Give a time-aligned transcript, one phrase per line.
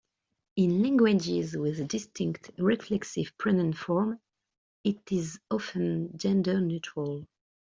[0.55, 4.19] In languages with a distinct reflexive pronoun form,
[4.83, 7.27] it is often gender-neutral.